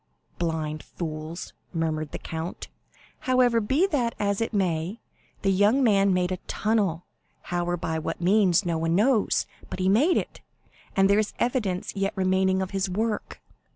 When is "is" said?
11.19-11.33